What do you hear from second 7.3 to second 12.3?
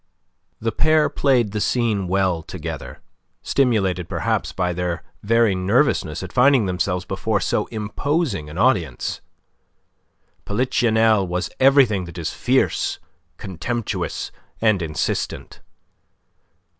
so imposing an audience. Polichinelle was everything that